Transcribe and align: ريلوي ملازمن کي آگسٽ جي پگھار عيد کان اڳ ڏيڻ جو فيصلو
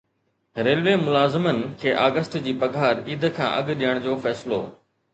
ريلوي 0.67 0.95
ملازمن 1.01 1.59
کي 1.83 1.93
آگسٽ 2.07 2.39
جي 2.49 2.57
پگھار 2.65 2.95
عيد 3.07 3.31
کان 3.37 3.49
اڳ 3.61 3.73
ڏيڻ 3.81 4.03
جو 4.09 4.21
فيصلو 4.27 4.65